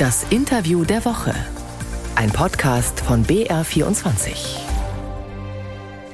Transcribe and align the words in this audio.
Das 0.00 0.24
Interview 0.30 0.86
der 0.86 1.04
Woche. 1.04 1.34
Ein 2.16 2.30
Podcast 2.30 3.00
von 3.00 3.22
BR24. 3.22 4.30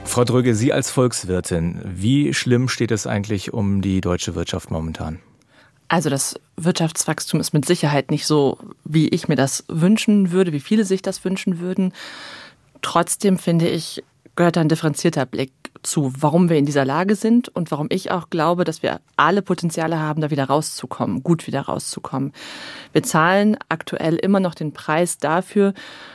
Frau 0.05 0.25
Dröge, 0.25 0.57
Sie 0.57 0.73
als 0.73 0.91
Volkswirtin, 0.91 1.81
wie 1.85 2.35
schlimm 2.35 2.69
steht 2.69 2.91
es 2.91 3.07
eigentlich 3.07 3.53
um 3.53 3.83
die 3.83 4.01
deutsche 4.01 4.35
Wirtschaft 4.35 4.73
momentan? 4.73 5.21
Also 5.87 6.11
das 6.11 6.35
Wirtschaftswachstum 6.57 7.39
ist 7.39 7.53
mit 7.53 7.65
Sicherheit 7.65 8.11
nicht 8.11 8.27
so, 8.27 8.59
wie 8.83 9.07
ich 9.07 9.29
mir 9.29 9.37
das 9.37 9.63
wünschen 9.69 10.33
würde, 10.33 10.53
wie 10.53 10.59
viele 10.59 10.85
sich 10.85 11.01
das 11.01 11.25
wünschen 11.25 11.61
würden. 11.61 11.93
Trotzdem 12.83 13.39
finde 13.39 13.69
ich, 13.69 14.03
gehört 14.37 14.59
ein 14.59 14.69
differenzierter 14.69 15.27
Blick 15.27 15.53
zu, 15.83 16.13
warum 16.19 16.49
wir 16.49 16.59
in 16.59 16.67
dieser 16.67 16.85
Lage 16.85 17.15
sind 17.15 17.49
und 17.49 17.71
warum 17.71 17.87
ich 17.91 18.11
auch 18.11 18.29
glaube, 18.29 18.65
dass 18.65 18.83
wir 18.83 19.01
alle 19.17 19.43
Potenziale 19.43 19.99
haben, 19.99 20.21
da 20.21 20.31
wieder 20.31 20.45
rauszukommen, 20.45 21.23
gut 21.23 21.47
wieder 21.47 21.63
rauszukommen. 21.63 22.33
Wir 22.93 23.03
zahlen 23.03 23.57
aktuell 23.69 24.17
immer 24.17 24.41
noch 24.41 24.55
den 24.55 24.73
Preis 24.73 25.19
dafür, 25.19 25.73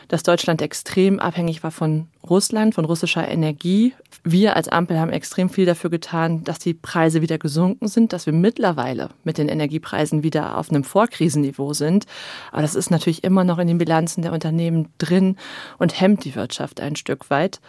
dass 0.07 0.23
Deutschland 0.23 0.61
extrem 0.61 1.19
abhängig 1.19 1.63
war 1.63 1.71
von 1.71 2.07
Russland, 2.29 2.75
von 2.75 2.85
russischer 2.85 3.27
Energie. 3.27 3.93
Wir 4.23 4.55
als 4.55 4.67
Ampel 4.67 4.99
haben 4.99 5.11
extrem 5.11 5.49
viel 5.49 5.65
dafür 5.65 5.89
getan, 5.89 6.43
dass 6.43 6.59
die 6.59 6.73
Preise 6.73 7.21
wieder 7.21 7.37
gesunken 7.37 7.87
sind, 7.87 8.13
dass 8.13 8.25
wir 8.25 8.33
mittlerweile 8.33 9.09
mit 9.23 9.37
den 9.37 9.49
Energiepreisen 9.49 10.23
wieder 10.23 10.57
auf 10.57 10.69
einem 10.69 10.83
Vorkrisenniveau 10.83 11.73
sind. 11.73 12.05
Aber 12.51 12.61
das 12.61 12.75
ist 12.75 12.91
natürlich 12.91 13.23
immer 13.23 13.43
noch 13.43 13.57
in 13.57 13.67
den 13.67 13.79
Bilanzen 13.79 14.21
der 14.21 14.33
Unternehmen 14.33 14.89
drin 14.99 15.37
und 15.79 15.99
hemmt 15.99 16.23
die 16.25 16.35
Wirtschaft 16.35 16.79
ein 16.79 16.95
Stück 16.95 17.29
weit. 17.29 17.59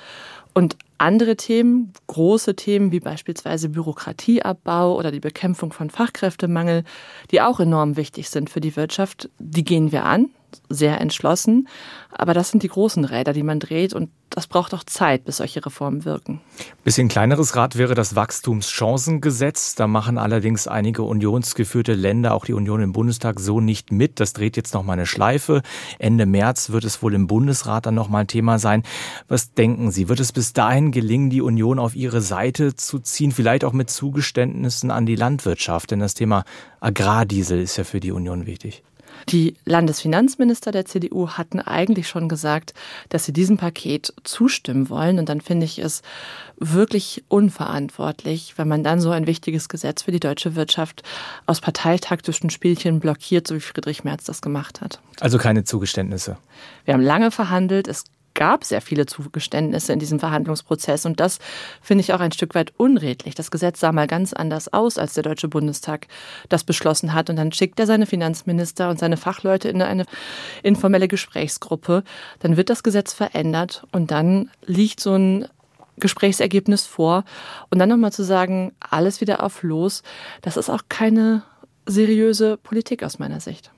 Und 0.54 0.76
andere 0.98 1.36
Themen, 1.36 1.92
große 2.08 2.54
Themen 2.54 2.92
wie 2.92 3.00
beispielsweise 3.00 3.70
Bürokratieabbau 3.70 4.96
oder 4.96 5.10
die 5.10 5.20
Bekämpfung 5.20 5.72
von 5.72 5.88
Fachkräftemangel, 5.88 6.84
die 7.30 7.40
auch 7.40 7.58
enorm 7.58 7.96
wichtig 7.96 8.28
sind 8.28 8.50
für 8.50 8.60
die 8.60 8.76
Wirtschaft, 8.76 9.30
die 9.38 9.64
gehen 9.64 9.92
wir 9.92 10.04
an 10.04 10.28
sehr 10.68 11.00
entschlossen. 11.00 11.68
Aber 12.10 12.34
das 12.34 12.50
sind 12.50 12.62
die 12.62 12.68
großen 12.68 13.04
Räder, 13.04 13.32
die 13.32 13.42
man 13.42 13.58
dreht 13.58 13.94
und 13.94 14.10
das 14.34 14.46
braucht 14.46 14.72
auch 14.72 14.84
Zeit, 14.84 15.24
bis 15.26 15.36
solche 15.36 15.64
Reformen 15.64 16.06
wirken. 16.06 16.40
Bisschen 16.84 17.08
kleineres 17.08 17.54
Rad 17.54 17.76
wäre 17.76 17.94
das 17.94 18.16
Wachstumschancengesetz. 18.16 19.74
Da 19.74 19.86
machen 19.86 20.16
allerdings 20.16 20.66
einige 20.66 21.02
unionsgeführte 21.02 21.92
Länder, 21.92 22.32
auch 22.32 22.46
die 22.46 22.54
Union 22.54 22.80
im 22.80 22.92
Bundestag, 22.92 23.40
so 23.40 23.60
nicht 23.60 23.92
mit. 23.92 24.20
Das 24.20 24.32
dreht 24.32 24.56
jetzt 24.56 24.72
noch 24.72 24.84
mal 24.84 24.94
eine 24.94 25.04
Schleife. 25.04 25.60
Ende 25.98 26.24
März 26.24 26.70
wird 26.70 26.84
es 26.84 27.02
wohl 27.02 27.12
im 27.12 27.26
Bundesrat 27.26 27.84
dann 27.84 27.94
noch 27.94 28.08
mal 28.08 28.20
ein 28.20 28.26
Thema 28.26 28.58
sein. 28.58 28.84
Was 29.28 29.52
denken 29.52 29.90
Sie? 29.90 30.08
Wird 30.08 30.20
es 30.20 30.32
bis 30.32 30.54
dahin 30.54 30.92
gelingen, 30.92 31.28
die 31.28 31.42
Union 31.42 31.78
auf 31.78 31.94
ihre 31.94 32.22
Seite 32.22 32.74
zu 32.74 33.00
ziehen? 33.00 33.32
Vielleicht 33.32 33.64
auch 33.64 33.74
mit 33.74 33.90
Zugeständnissen 33.90 34.90
an 34.90 35.04
die 35.04 35.16
Landwirtschaft? 35.16 35.90
Denn 35.90 36.00
das 36.00 36.14
Thema 36.14 36.44
Agrardiesel 36.80 37.60
ist 37.60 37.76
ja 37.76 37.84
für 37.84 38.00
die 38.00 38.12
Union 38.12 38.46
wichtig. 38.46 38.82
Die 39.28 39.54
Landesfinanzminister 39.64 40.72
der 40.72 40.84
CDU 40.84 41.28
hatten 41.30 41.60
eigentlich 41.60 42.08
schon 42.08 42.28
gesagt, 42.28 42.74
dass 43.08 43.24
sie 43.24 43.32
diesem 43.32 43.56
Paket 43.56 44.12
zustimmen 44.24 44.88
wollen. 44.90 45.18
Und 45.18 45.28
dann 45.28 45.40
finde 45.40 45.64
ich 45.64 45.78
es 45.78 46.02
wirklich 46.58 47.24
unverantwortlich, 47.28 48.54
wenn 48.56 48.68
man 48.68 48.84
dann 48.84 49.00
so 49.00 49.10
ein 49.10 49.26
wichtiges 49.26 49.68
Gesetz 49.68 50.02
für 50.02 50.12
die 50.12 50.20
deutsche 50.20 50.54
Wirtschaft 50.54 51.02
aus 51.46 51.60
parteitaktischen 51.60 52.50
Spielchen 52.50 53.00
blockiert, 53.00 53.46
so 53.46 53.54
wie 53.54 53.60
Friedrich 53.60 54.04
Merz 54.04 54.24
das 54.24 54.42
gemacht 54.42 54.80
hat. 54.80 55.00
Also 55.20 55.38
keine 55.38 55.64
Zugeständnisse. 55.64 56.36
Wir 56.84 56.94
haben 56.94 57.02
lange 57.02 57.30
verhandelt. 57.30 57.88
Es 57.88 58.04
gab 58.42 58.64
sehr 58.64 58.80
viele 58.80 59.06
Zugeständnisse 59.06 59.92
in 59.92 60.00
diesem 60.00 60.18
Verhandlungsprozess 60.18 61.06
und 61.06 61.20
das 61.20 61.38
finde 61.80 62.00
ich 62.00 62.12
auch 62.12 62.18
ein 62.18 62.32
Stück 62.32 62.56
weit 62.56 62.72
unredlich. 62.76 63.36
Das 63.36 63.52
Gesetz 63.52 63.78
sah 63.78 63.92
mal 63.92 64.08
ganz 64.08 64.32
anders 64.32 64.72
aus, 64.72 64.98
als 64.98 65.14
der 65.14 65.22
Deutsche 65.22 65.46
Bundestag 65.46 66.08
das 66.48 66.64
beschlossen 66.64 67.14
hat 67.14 67.30
und 67.30 67.36
dann 67.36 67.52
schickt 67.52 67.78
er 67.78 67.86
seine 67.86 68.04
Finanzminister 68.04 68.90
und 68.90 68.98
seine 68.98 69.16
Fachleute 69.16 69.68
in 69.68 69.80
eine 69.80 70.06
informelle 70.64 71.06
Gesprächsgruppe. 71.06 72.02
Dann 72.40 72.56
wird 72.56 72.68
das 72.68 72.82
Gesetz 72.82 73.12
verändert 73.12 73.84
und 73.92 74.10
dann 74.10 74.50
liegt 74.66 74.98
so 74.98 75.14
ein 75.14 75.46
Gesprächsergebnis 75.98 76.84
vor 76.84 77.22
und 77.70 77.78
dann 77.78 77.90
nochmal 77.90 78.10
zu 78.10 78.24
sagen, 78.24 78.72
alles 78.80 79.20
wieder 79.20 79.44
auf 79.44 79.62
los, 79.62 80.02
das 80.40 80.56
ist 80.56 80.68
auch 80.68 80.82
keine 80.88 81.44
seriöse 81.86 82.56
Politik 82.56 83.04
aus 83.04 83.20
meiner 83.20 83.38
Sicht. 83.38 83.70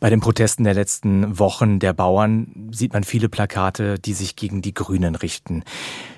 Bei 0.00 0.10
den 0.10 0.20
Protesten 0.20 0.64
der 0.64 0.74
letzten 0.74 1.38
Wochen 1.38 1.78
der 1.78 1.92
Bauern 1.92 2.70
sieht 2.72 2.92
man 2.92 3.04
viele 3.04 3.28
Plakate, 3.28 3.98
die 3.98 4.14
sich 4.14 4.36
gegen 4.36 4.62
die 4.62 4.74
Grünen 4.74 5.14
richten. 5.14 5.64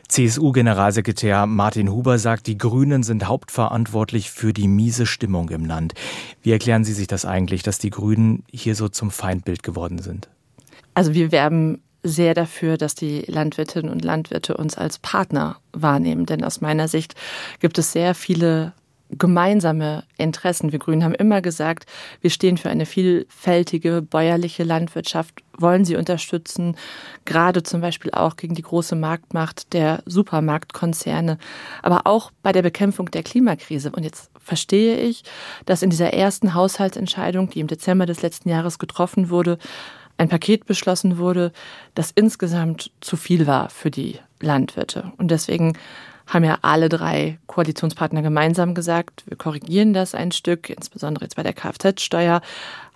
CSU-Generalsekretär 0.08 1.46
Martin 1.46 1.90
Huber 1.90 2.18
sagt, 2.18 2.48
die 2.48 2.58
Grünen 2.58 3.02
sind 3.02 3.28
hauptverantwortlich 3.28 4.30
für 4.30 4.52
die 4.52 4.66
miese 4.66 5.06
Stimmung 5.06 5.50
im 5.50 5.64
Land. 5.64 5.94
Wie 6.42 6.50
erklären 6.50 6.84
Sie 6.84 6.92
sich 6.92 7.06
das 7.06 7.24
eigentlich, 7.24 7.62
dass 7.62 7.78
die 7.78 7.90
Grünen 7.90 8.42
hier 8.50 8.74
so 8.74 8.88
zum 8.88 9.10
Feindbild 9.10 9.62
geworden 9.62 9.98
sind? 9.98 10.28
Also 10.94 11.14
wir 11.14 11.30
werben 11.30 11.80
sehr 12.02 12.34
dafür, 12.34 12.76
dass 12.76 12.94
die 12.94 13.20
Landwirtinnen 13.26 13.90
und 13.90 14.04
Landwirte 14.04 14.56
uns 14.56 14.76
als 14.76 14.98
Partner 14.98 15.58
wahrnehmen. 15.72 16.26
Denn 16.26 16.42
aus 16.44 16.60
meiner 16.60 16.88
Sicht 16.88 17.14
gibt 17.60 17.78
es 17.78 17.92
sehr 17.92 18.14
viele 18.14 18.72
gemeinsame 19.18 20.04
Interessen. 20.16 20.72
Wir 20.72 20.78
Grünen 20.78 21.04
haben 21.04 21.14
immer 21.14 21.42
gesagt, 21.42 21.86
wir 22.20 22.30
stehen 22.30 22.56
für 22.56 22.70
eine 22.70 22.86
vielfältige 22.86 24.02
bäuerliche 24.02 24.64
Landwirtschaft, 24.64 25.42
wollen 25.58 25.84
sie 25.84 25.96
unterstützen, 25.96 26.76
gerade 27.24 27.62
zum 27.62 27.80
Beispiel 27.80 28.12
auch 28.12 28.36
gegen 28.36 28.54
die 28.54 28.62
große 28.62 28.96
Marktmacht 28.96 29.72
der 29.72 30.02
Supermarktkonzerne, 30.06 31.38
aber 31.82 32.06
auch 32.06 32.30
bei 32.42 32.52
der 32.52 32.62
Bekämpfung 32.62 33.10
der 33.10 33.22
Klimakrise. 33.22 33.90
Und 33.90 34.04
jetzt 34.04 34.30
verstehe 34.38 34.96
ich, 34.98 35.22
dass 35.66 35.82
in 35.82 35.90
dieser 35.90 36.12
ersten 36.12 36.54
Haushaltsentscheidung, 36.54 37.50
die 37.50 37.60
im 37.60 37.66
Dezember 37.66 38.06
des 38.06 38.22
letzten 38.22 38.48
Jahres 38.48 38.78
getroffen 38.78 39.30
wurde, 39.30 39.58
ein 40.18 40.28
Paket 40.28 40.66
beschlossen 40.66 41.18
wurde, 41.18 41.52
das 41.94 42.10
insgesamt 42.10 42.90
zu 43.00 43.16
viel 43.16 43.46
war 43.46 43.70
für 43.70 43.90
die 43.90 44.18
Landwirte. 44.40 45.12
Und 45.16 45.30
deswegen 45.30 45.78
haben 46.30 46.44
ja 46.44 46.58
alle 46.62 46.88
drei 46.88 47.38
Koalitionspartner 47.46 48.22
gemeinsam 48.22 48.74
gesagt, 48.74 49.24
wir 49.26 49.36
korrigieren 49.36 49.92
das 49.92 50.14
ein 50.14 50.30
Stück, 50.30 50.70
insbesondere 50.70 51.24
jetzt 51.24 51.34
bei 51.34 51.42
der 51.42 51.52
Kfz-Steuer, 51.52 52.40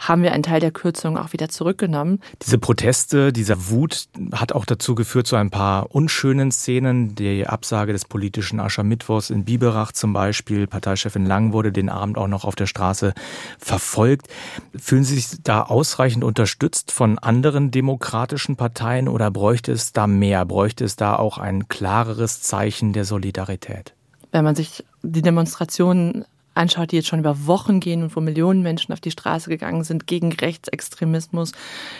haben 0.08 0.22
wir 0.22 0.32
einen 0.32 0.42
Teil 0.42 0.60
der 0.60 0.70
Kürzung 0.70 1.16
auch 1.16 1.32
wieder 1.32 1.48
zurückgenommen. 1.48 2.20
Diese 2.42 2.58
Proteste, 2.58 3.32
dieser 3.32 3.70
Wut 3.70 4.06
hat 4.32 4.52
auch 4.52 4.64
dazu 4.64 4.94
geführt 4.94 5.26
zu 5.26 5.36
ein 5.36 5.50
paar 5.50 5.94
unschönen 5.94 6.52
Szenen. 6.52 7.14
Die 7.14 7.46
Absage 7.46 7.92
des 7.92 8.04
politischen 8.04 8.60
Aschermittwochs 8.60 9.30
in 9.30 9.44
Biberach 9.44 9.92
zum 9.92 10.12
Beispiel. 10.12 10.66
Parteichefin 10.66 11.26
Lang 11.26 11.52
wurde 11.52 11.72
den 11.72 11.88
Abend 11.88 12.18
auch 12.18 12.28
noch 12.28 12.44
auf 12.44 12.54
der 12.54 12.66
Straße 12.66 13.14
verfolgt. 13.58 14.28
Fühlen 14.76 15.04
Sie 15.04 15.14
sich 15.14 15.38
da 15.42 15.62
ausreichend 15.62 16.24
unterstützt 16.24 16.92
von 16.92 17.18
anderen 17.18 17.70
demokratischen 17.70 18.56
Parteien 18.56 19.08
oder 19.08 19.30
bräuchte 19.30 19.72
es 19.72 19.92
da 19.92 20.06
mehr? 20.06 20.44
Bräuchte 20.44 20.84
es 20.84 20.96
da 20.96 21.16
auch 21.16 21.38
ein 21.38 21.68
klareres 21.68 22.42
Zeichen 22.42 22.92
der 22.92 23.04
Solidarität? 23.04 23.94
Wenn 24.32 24.44
man 24.44 24.54
sich 24.54 24.84
die 25.02 25.22
Demonstrationen 25.22 26.24
anschaut, 26.54 26.92
die 26.92 26.96
jetzt 26.96 27.08
schon 27.08 27.18
über 27.18 27.46
Wochen 27.46 27.80
gehen 27.80 28.02
und 28.02 28.14
wo 28.14 28.20
Millionen 28.20 28.62
Menschen 28.62 28.92
auf 28.92 29.00
die 29.00 29.10
Straße 29.10 29.50
gegangen 29.50 29.84
sind 29.84 30.06
gegen 30.06 30.32
Rechtsextremismus, 30.32 31.52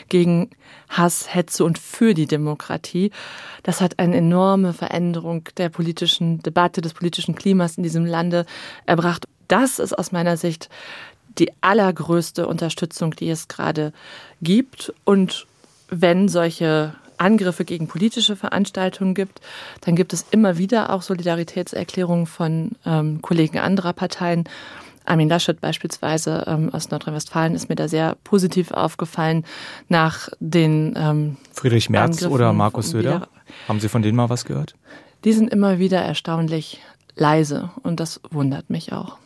gegen 0.09 0.51
Hass, 0.89 1.35
Hetze 1.35 1.65
und 1.65 1.79
für 1.79 2.15
die 2.15 2.27
Demokratie. 2.27 3.11
Das 3.63 3.81
hat 3.81 3.99
eine 3.99 4.17
enorme 4.17 4.73
Veränderung 4.73 5.49
der 5.57 5.69
politischen 5.69 6.41
Debatte, 6.41 6.81
des 6.81 6.95
politischen 6.95 7.35
Klimas 7.35 7.77
in 7.77 7.83
diesem 7.83 8.07
Lande 8.07 8.47
erbracht. 8.87 9.27
Das 9.49 9.79
ist 9.79 9.97
aus 9.97 10.13
meiner 10.13 10.37
Sicht 10.37 10.69
die 11.39 11.51
allergrößte 11.61 12.47
Unterstützung, 12.47 13.13
die 13.13 13.31
es 13.31 13.49
gerade 13.49 13.93
gibt. 14.41 14.93
Und 15.05 15.47
wenn 15.89 16.29
solche 16.29 16.95
Angriffe 17.19 17.65
gegen 17.65 17.87
politische 17.87 18.37
Veranstaltungen 18.37 19.15
gibt, 19.15 19.41
dann 19.83 19.97
gibt 19.97 20.13
es 20.13 20.27
immer 20.31 20.59
wieder 20.59 20.91
auch 20.91 21.03
Solidaritätserklärungen 21.03 22.27
von 22.27 22.73
ähm, 22.85 23.23
Kollegen 23.23 23.59
anderer 23.59 23.93
Parteien. 23.93 24.45
Armin 25.07 25.29
Laschet 25.29 25.61
beispielsweise 25.61 26.45
ähm, 26.47 26.73
aus 26.73 26.91
Nordrhein-Westfalen 26.91 27.55
ist 27.55 27.69
mir 27.69 27.75
da 27.75 27.89
sehr 27.89 28.17
positiv 28.25 28.71
aufgefallen 28.71 29.45
nach 29.89 30.31
den 30.41 30.95
ähm, 30.97 31.37
Friedrich 31.53 31.91
Merz 31.91 32.17
Angriffen 32.17 32.33
oder 32.33 32.53
Markus 32.53 32.91
Söder. 32.91 33.29
Haben 33.69 33.81
Sie 33.81 33.89
von 33.89 34.03
denen 34.03 34.17
mal 34.17 34.31
was 34.31 34.45
gehört? 34.45 34.75
Die 35.25 35.33
sind 35.33 35.53
immer 35.53 35.79
wieder 35.79 36.01
erstaunlich 36.01 36.81
leise 37.17 37.71
und 37.83 38.01
das 38.01 38.21
wundert 38.31 38.71
mich 38.71 38.93
auch. 38.93 39.19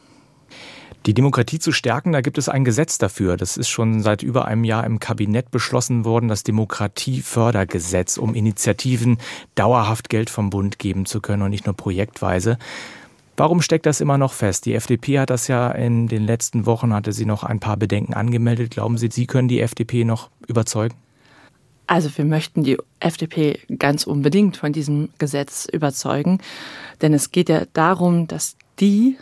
Die 1.06 1.14
Demokratie 1.14 1.58
zu 1.58 1.72
stärken, 1.72 2.12
da 2.12 2.20
gibt 2.20 2.38
es 2.38 2.48
ein 2.48 2.64
Gesetz 2.64 2.98
dafür. 2.98 3.36
Das 3.36 3.56
ist 3.56 3.68
schon 3.68 4.02
seit 4.02 4.22
über 4.22 4.44
einem 4.44 4.64
Jahr 4.64 4.84
im 4.84 4.98
Kabinett 4.98 5.50
beschlossen 5.50 6.04
worden, 6.04 6.28
das 6.28 6.42
Demokratiefördergesetz, 6.42 8.18
um 8.18 8.34
Initiativen 8.34 9.18
dauerhaft 9.54 10.10
Geld 10.10 10.28
vom 10.28 10.50
Bund 10.50 10.78
geben 10.78 11.06
zu 11.06 11.20
können 11.20 11.42
und 11.42 11.50
nicht 11.50 11.66
nur 11.66 11.76
projektweise. 11.76 12.58
Warum 13.38 13.62
steckt 13.62 13.86
das 13.86 14.00
immer 14.00 14.18
noch 14.18 14.32
fest? 14.32 14.66
Die 14.66 14.74
FDP 14.74 15.20
hat 15.20 15.30
das 15.30 15.46
ja 15.46 15.70
in 15.70 16.08
den 16.08 16.26
letzten 16.26 16.66
Wochen, 16.66 16.92
hatte 16.92 17.12
sie 17.12 17.24
noch 17.24 17.44
ein 17.44 17.60
paar 17.60 17.76
Bedenken 17.76 18.12
angemeldet. 18.14 18.72
Glauben 18.72 18.98
Sie, 18.98 19.08
Sie 19.12 19.26
können 19.26 19.46
die 19.46 19.60
FDP 19.60 20.04
noch 20.04 20.28
überzeugen? 20.48 20.96
Also 21.86 22.10
wir 22.18 22.24
möchten 22.24 22.64
die 22.64 22.76
FDP 23.00 23.60
ganz 23.78 24.04
unbedingt 24.04 24.56
von 24.56 24.72
diesem 24.72 25.08
Gesetz 25.18 25.66
überzeugen, 25.72 26.38
denn 27.00 27.14
es 27.14 27.30
geht 27.30 27.48
ja 27.48 27.62
darum, 27.72 28.26
dass 28.26 28.56
die 28.80 29.16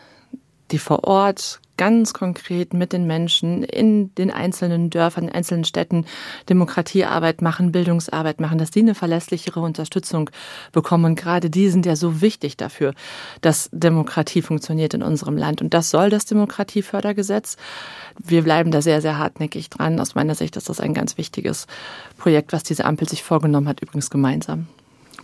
die 0.71 0.79
vor 0.79 1.05
Ort 1.05 1.61
ganz 1.77 2.15
konkret 2.15 2.75
mit 2.75 2.93
den 2.93 3.07
Menschen 3.07 3.63
in 3.63 4.15
den 4.15 4.31
einzelnen 4.31 4.91
Dörfern, 4.91 5.25
in 5.25 5.33
einzelnen 5.33 5.65
Städten 5.65 6.07
Demokratiearbeit 6.49 7.43
machen, 7.43 7.73
Bildungsarbeit 7.73 8.41
machen, 8.41 8.59
dass 8.59 8.71
die 8.71 8.81
eine 8.81 8.95
verlässlichere 8.95 9.61
Unterstützung 9.61 10.31
bekommen. 10.73 11.05
Und 11.05 11.15
gerade 11.17 11.51
die 11.51 11.69
sind 11.69 11.87
ja 11.87 11.97
so 11.97 12.21
wichtig 12.21 12.57
dafür, 12.57 12.95
dass 13.41 13.69
Demokratie 13.73 14.43
funktioniert 14.43 14.95
in 14.95 15.03
unserem 15.03 15.37
Land. 15.37 15.61
Und 15.61 15.75
das 15.75 15.91
soll 15.91 16.11
das 16.11 16.25
Demokratiefördergesetz. 16.25 17.57
Wir 18.19 18.43
bleiben 18.43 18.71
da 18.71 18.81
sehr, 18.81 19.03
sehr 19.03 19.19
hartnäckig 19.19 19.71
dran. 19.71 20.01
Aus 20.01 20.15
meiner 20.15 20.35
Sicht 20.35 20.57
ist 20.57 20.69
das 20.69 20.81
ein 20.81 20.95
ganz 20.95 21.19
wichtiges 21.19 21.67
Projekt, 22.17 22.53
was 22.53 22.63
diese 22.63 22.85
Ampel 22.85 23.09
sich 23.09 23.23
vorgenommen 23.23 23.69
hat, 23.69 23.81
übrigens 23.83 24.11
gemeinsam. 24.11 24.67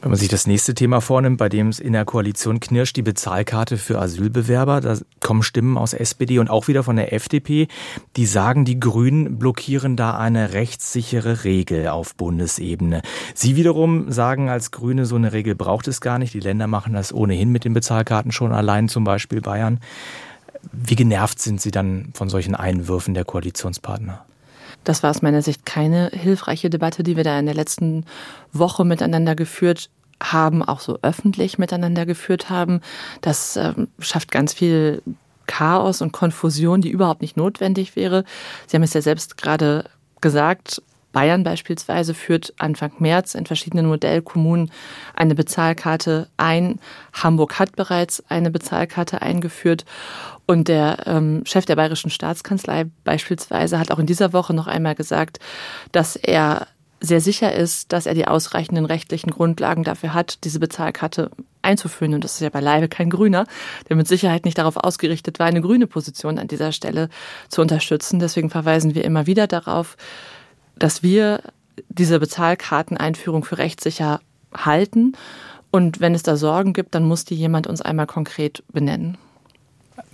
Wenn 0.02 0.10
man 0.10 0.19
sich 0.19 0.28
das 0.28 0.49
nächste 0.49 0.75
Thema 0.75 1.00
vornimmt, 1.00 1.38
bei 1.38 1.49
dem 1.49 1.69
es 1.69 1.78
in 1.78 1.93
der 1.93 2.04
Koalition 2.04 2.58
knirscht, 2.58 2.96
die 2.96 3.02
Bezahlkarte 3.02 3.78
für 3.78 4.00
Asylbewerber, 4.00 4.81
da 4.81 4.99
kommen 5.20 5.44
Stimmen 5.44 5.78
aus 5.78 5.94
SPD 5.94 6.40
und 6.40 6.50
auch 6.50 6.66
wieder 6.66 6.82
von 6.82 6.96
der 6.96 7.12
FDP, 7.12 7.69
die 8.16 8.26
sagen, 8.26 8.64
die 8.64 8.81
Grünen 8.81 9.38
blockieren 9.38 9.94
da 9.94 10.19
eine 10.19 10.54
rechtssichere 10.54 11.44
Regel 11.44 11.87
auf 11.87 12.16
Bundesebene. 12.16 13.02
Sie 13.34 13.54
wiederum 13.54 14.10
sagen 14.10 14.49
als 14.49 14.72
Grüne, 14.72 15.06
so 15.06 15.14
eine 15.14 15.32
Regel 15.32 15.54
braucht 15.54 15.87
es 15.87 16.00
gar 16.00 16.19
nicht. 16.19 16.34
Die 16.34 16.40
Länder 16.40 16.66
machen 16.66 16.94
das 16.94 17.14
ohnehin 17.14 17.50
mit 17.50 17.64
den 17.64 17.72
Bezahlkarten 17.72 18.32
schon 18.32 18.50
allein, 18.50 18.88
zum 18.88 19.05
Beispiel 19.05 19.40
Bayern. 19.40 19.78
Wie 20.72 20.96
genervt 20.96 21.40
sind 21.40 21.60
Sie 21.60 21.70
dann 21.70 22.08
von 22.12 22.28
solchen 22.28 22.56
Einwürfen 22.56 23.14
der 23.14 23.25
Koalitionspartner? 23.25 24.25
Das 24.84 25.02
war 25.02 25.11
aus 25.11 25.23
meiner 25.23 25.43
Sicht 25.43 25.64
keine 25.67 26.11
hilfreiche 26.12 26.70
Debatte, 26.70 27.02
die 27.02 27.17
wir 27.17 27.25
da 27.25 27.38
in 27.38 27.46
der 27.46 27.55
letzten 27.55 28.05
Woche 28.52 28.84
miteinander 28.84 29.34
geführt 29.34 29.90
haben, 30.23 30.62
auch 30.62 30.81
so 30.81 30.99
öffentlich 31.02 31.58
miteinander 31.58 32.06
geführt 32.06 32.50
haben. 32.50 32.81
Das 33.20 33.56
äh, 33.56 33.75
schafft 33.99 34.31
ganz 34.31 34.52
viel 34.52 35.02
Chaos 35.46 36.00
und 36.02 36.12
Konfusion, 36.12 36.81
die 36.81 36.90
überhaupt 36.90 37.23
nicht 37.23 37.37
notwendig 37.37 37.96
wäre. 37.96 38.25
Sie 38.67 38.76
haben 38.76 38.84
es 38.84 38.94
ja 38.94 39.02
selbst 39.02 39.37
gerade 39.37 39.84
gesagt, 40.20 40.81
Bayern 41.12 41.44
beispielsweise 41.44 42.14
führt 42.14 42.55
Anfang 42.58 42.93
März 42.99 43.34
in 43.34 43.46
verschiedenen 43.46 43.87
Modellkommunen 43.87 44.70
eine 45.14 45.34
Bezahlkarte 45.34 46.29
ein. 46.38 46.81
Hamburg 47.12 47.58
hat 47.58 47.76
bereits 47.76 48.25
eine 48.31 48.50
Bezahlkarte 48.50 49.20
eingeführt. 49.20 49.84
Und 50.46 50.68
der 50.68 51.06
ähm, 51.06 51.42
Chef 51.46 51.64
der 51.66 51.76
Bayerischen 51.76 52.10
Staatskanzlei 52.10 52.86
beispielsweise 53.04 53.78
hat 53.78 53.90
auch 53.90 53.98
in 53.98 54.06
dieser 54.06 54.32
Woche 54.32 54.54
noch 54.54 54.66
einmal 54.66 54.94
gesagt, 54.94 55.38
dass 55.92 56.16
er 56.16 56.66
sehr 57.02 57.20
sicher 57.20 57.52
ist, 57.52 57.92
dass 57.92 58.06
er 58.06 58.14
die 58.14 58.28
ausreichenden 58.28 58.84
rechtlichen 58.84 59.30
Grundlagen 59.30 59.82
dafür 59.82 60.14
hat, 60.14 60.44
diese 60.44 60.60
Bezahlkarte 60.60 61.30
einzuführen. 61.60 62.14
Und 62.14 62.22
das 62.22 62.34
ist 62.34 62.40
ja 62.40 62.48
beileibe 62.48 62.88
kein 62.88 63.10
Grüner, 63.10 63.46
der 63.88 63.96
mit 63.96 64.06
Sicherheit 64.06 64.44
nicht 64.44 64.58
darauf 64.58 64.76
ausgerichtet 64.76 65.38
war, 65.38 65.46
eine 65.46 65.60
grüne 65.60 65.88
Position 65.88 66.38
an 66.38 66.48
dieser 66.48 66.70
Stelle 66.70 67.08
zu 67.48 67.60
unterstützen. 67.60 68.20
Deswegen 68.20 68.50
verweisen 68.50 68.94
wir 68.94 69.04
immer 69.04 69.26
wieder 69.26 69.48
darauf, 69.48 69.96
dass 70.76 71.02
wir 71.02 71.42
diese 71.88 72.20
Bezahlkarteneinführung 72.20 73.44
für 73.44 73.58
rechtssicher 73.58 74.20
halten. 74.54 75.14
Und 75.72 76.00
wenn 76.00 76.14
es 76.14 76.22
da 76.22 76.36
Sorgen 76.36 76.72
gibt, 76.72 76.94
dann 76.94 77.04
muss 77.04 77.24
die 77.24 77.34
jemand 77.34 77.66
uns 77.66 77.82
einmal 77.82 78.06
konkret 78.06 78.62
benennen. 78.72 79.18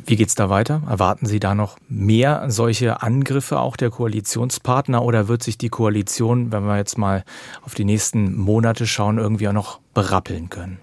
Wie 0.05 0.17
geht 0.17 0.29
es 0.29 0.35
da 0.35 0.49
weiter? 0.49 0.83
Erwarten 0.89 1.27
Sie 1.27 1.39
da 1.39 1.55
noch 1.55 1.77
mehr 1.89 2.47
solche 2.49 3.03
Angriffe 3.03 3.61
auch 3.61 3.77
der 3.77 3.91
Koalitionspartner 3.91 5.03
oder 5.03 5.29
wird 5.29 5.43
sich 5.43 5.59
die 5.59 5.69
Koalition, 5.69 6.51
wenn 6.51 6.65
wir 6.65 6.77
jetzt 6.77 6.99
mal 6.99 7.25
auf 7.63 7.75
die 7.75 7.85
nächsten 7.85 8.37
Monate 8.37 8.87
schauen, 8.87 9.19
irgendwie 9.19 9.49
auch 9.49 9.53
noch 9.53 9.81
berappeln 9.95 10.49
können? 10.49 10.79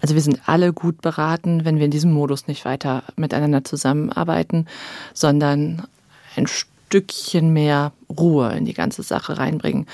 Also 0.00 0.14
wir 0.14 0.22
sind 0.22 0.42
alle 0.46 0.74
gut 0.74 1.00
beraten, 1.00 1.64
wenn 1.64 1.78
wir 1.78 1.86
in 1.86 1.90
diesem 1.90 2.12
Modus 2.12 2.46
nicht 2.46 2.66
weiter 2.66 3.04
miteinander 3.16 3.64
zusammenarbeiten, 3.64 4.66
sondern 5.14 5.86
ein 6.36 6.46
Stückchen 6.46 7.52
mehr 7.54 7.92
Ruhe 8.10 8.52
in 8.52 8.66
die 8.66 8.74
ganze 8.74 9.02
Sache 9.02 9.38
reinbringen. 9.38 9.86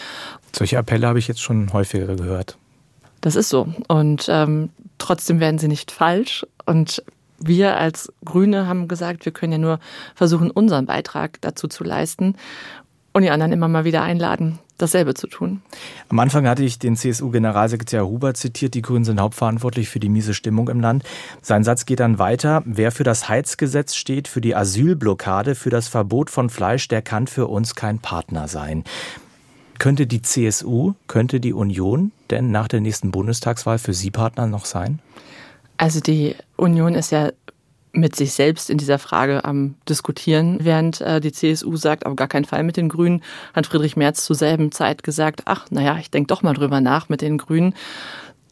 Solche 0.53 0.79
Appelle 0.79 1.07
habe 1.07 1.21
ich 1.21 1.29
jetzt 1.29 1.41
schon 1.41 1.73
häufiger 1.73 2.17
gehört. 2.17 2.59
Das 3.21 3.37
ist 3.37 3.51
so. 3.51 3.69
Und 3.87 4.27
ähm, 4.29 4.71
trotzdem 4.99 5.39
werden 5.39 5.59
sie 5.59 5.69
nicht 5.69 5.93
falsch. 5.93 6.45
Und 6.67 7.05
wir 7.43 7.77
als 7.77 8.13
Grüne 8.25 8.67
haben 8.67 8.89
gesagt, 8.89 9.25
wir 9.25 9.33
können 9.33 9.53
ja 9.53 9.59
nur 9.59 9.81
versuchen, 10.15 10.51
unseren 10.51 10.87
Beitrag 10.87 11.41
dazu 11.41 11.69
zu 11.69 11.85
leisten 11.85 12.37
und 13.13 13.23
die 13.23 13.31
anderen 13.31 13.53
immer 13.53 13.69
mal 13.69 13.85
wieder 13.85 14.03
einladen, 14.03 14.59
dasselbe 14.79 15.15
zu 15.15 15.27
tun. 15.27 15.63
Am 16.09 16.19
Anfang 16.19 16.47
hatte 16.47 16.63
ich 16.63 16.79
den 16.79 16.97
CSU-Generalsekretär 16.97 18.07
Huber 18.07 18.35
zitiert, 18.35 18.75
die 18.75 18.83
Grünen 18.83 19.05
sind 19.05 19.21
hauptverantwortlich 19.21 19.89
für 19.89 20.01
die 20.01 20.09
miese 20.09 20.35
Stimmung 20.35 20.69
im 20.69 20.81
Land. 20.81 21.03
Sein 21.43 21.65
Satz 21.65 21.87
geht 21.87 22.01
dann 22.01 22.19
weiter, 22.19 22.63
wer 22.65 22.93
für 22.93 23.05
das 23.05 23.29
Heizgesetz 23.29 23.95
steht, 23.95 24.29
für 24.29 24.41
die 24.41 24.55
Asylblockade, 24.55 25.55
für 25.55 25.71
das 25.71 25.89
Verbot 25.89 26.31
von 26.31 26.51
Fleisch, 26.51 26.89
der 26.89 27.03
kann 27.03 27.27
für 27.27 27.47
uns 27.47 27.75
kein 27.75 27.99
Partner 27.99 28.49
sein. 28.49 28.85
Könnte 29.79 30.07
die 30.07 30.21
CSU, 30.21 30.93
könnte 31.07 31.41
die 31.41 31.55
Union 31.55 32.13
denn 32.29 32.51
nach 32.51 32.69
der 32.69 32.81
nächsten 32.81 33.11
Bundestagswahl 33.11 33.79
für 33.79 33.95
Sie 33.95 34.11
Partner 34.11 34.47
noch 34.47 34.67
sein? 34.67 35.01
Also 35.81 36.01
die 36.01 36.37
Union 36.59 36.95
ist 36.95 37.11
ja 37.11 37.31
mit 37.93 38.15
sich 38.15 38.35
selbst 38.35 38.69
in 38.69 38.77
dieser 38.77 38.99
Frage 38.99 39.47
am 39.47 39.77
Diskutieren, 39.89 40.59
während 40.61 41.01
äh, 41.01 41.23
die 41.23 41.33
CSU 41.33 41.75
sagt, 41.77 42.05
auf 42.05 42.17
gar 42.17 42.29
keinen 42.29 42.45
Fall 42.45 42.65
mit 42.65 42.77
den 42.77 42.91
Grünen, 42.91 43.23
hat 43.55 43.67
Friedrich 43.67 43.97
Merz 43.97 44.23
zur 44.27 44.37
selben 44.37 44.73
Zeit 44.73 45.03
gesagt, 45.03 45.45
ach, 45.47 45.71
naja, 45.71 45.97
ich 45.99 46.11
denke 46.11 46.27
doch 46.27 46.43
mal 46.43 46.53
drüber 46.53 46.83
nach 46.83 47.09
mit 47.09 47.23
den 47.23 47.39
Grünen. 47.39 47.73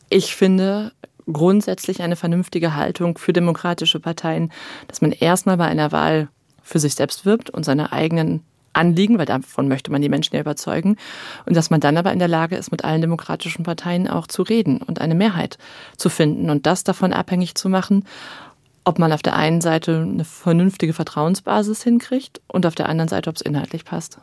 Ich 0.09 0.35
finde 0.35 0.93
grundsätzlich 1.31 2.01
eine 2.01 2.17
vernünftige 2.17 2.75
Haltung 2.75 3.19
für 3.19 3.35
demokratische 3.35 4.01
Parteien, 4.01 4.51
dass 4.87 5.03
man 5.03 5.13
erstmal 5.13 5.59
bei 5.59 5.67
einer 5.67 5.93
Wahl 5.93 6.29
für 6.63 6.79
sich 6.79 6.95
selbst 6.95 7.27
wirbt 7.27 7.51
und 7.51 7.63
seine 7.63 7.93
eigenen 7.93 8.43
Anliegen, 8.79 9.19
weil 9.19 9.27
davon 9.27 9.69
möchte 9.69 9.93
man 9.93 10.01
die 10.01 10.09
Menschen 10.09 10.35
ja 10.35 10.41
überzeugen. 10.41 10.97
Und 11.45 11.57
dass 11.57 11.69
man 11.69 11.81
dann 11.81 11.97
aber 11.97 12.13
in 12.13 12.19
der 12.19 12.29
Lage 12.29 12.57
ist, 12.57 12.71
mit 12.71 12.85
allen 12.85 13.03
demokratischen 13.03 13.65
Parteien 13.65 14.09
auch 14.09 14.27
zu 14.27 14.43
reden 14.43 14.79
und 14.79 15.01
eine 15.01 15.15
Mehrheit 15.15 15.59
zu 15.97 16.09
finden 16.09 16.49
und 16.49 16.65
das 16.65 16.85
davon 16.85 17.13
abhängig 17.13 17.55
zu 17.55 17.69
machen, 17.69 18.05
ob 18.85 18.99
man 18.99 19.13
auf 19.13 19.21
der 19.21 19.37
einen 19.37 19.61
Seite 19.61 20.01
eine 20.01 20.25
vernünftige 20.25 20.95
Vertrauensbasis 20.95 21.83
hinkriegt 21.83 22.41
und 22.47 22.65
auf 22.65 22.75
der 22.75 22.89
anderen 22.89 23.09
Seite, 23.11 23.29
ob 23.29 23.37
es 23.37 23.43
inhaltlich 23.43 23.85
passt. 23.85 24.17